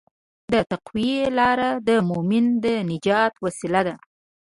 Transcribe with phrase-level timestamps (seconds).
[0.53, 3.95] د تقوی لاره د مؤمن د نجات وسیله ده.